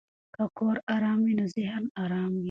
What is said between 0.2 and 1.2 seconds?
که کور آرام